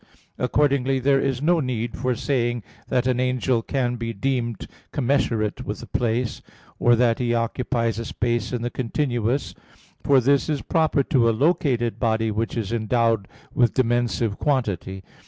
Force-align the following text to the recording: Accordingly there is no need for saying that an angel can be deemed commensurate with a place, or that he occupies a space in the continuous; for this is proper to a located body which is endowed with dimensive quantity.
Accordingly 0.39 0.97
there 0.97 1.19
is 1.19 1.43
no 1.43 1.59
need 1.59 1.95
for 1.95 2.15
saying 2.15 2.63
that 2.87 3.05
an 3.05 3.19
angel 3.19 3.61
can 3.61 3.97
be 3.97 4.13
deemed 4.13 4.65
commensurate 4.91 5.63
with 5.63 5.83
a 5.83 5.85
place, 5.85 6.41
or 6.79 6.95
that 6.95 7.19
he 7.19 7.35
occupies 7.35 7.99
a 7.99 8.05
space 8.05 8.51
in 8.51 8.63
the 8.63 8.71
continuous; 8.71 9.53
for 10.03 10.19
this 10.19 10.49
is 10.49 10.63
proper 10.63 11.03
to 11.03 11.29
a 11.29 11.37
located 11.39 11.99
body 11.99 12.31
which 12.31 12.57
is 12.57 12.73
endowed 12.73 13.27
with 13.53 13.75
dimensive 13.75 14.39
quantity. 14.39 15.03